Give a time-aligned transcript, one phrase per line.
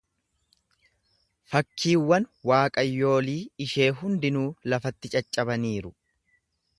[1.55, 5.93] Fakkiiwwan waaqayyolii ishee hundinuu lafatti caccabaniiru.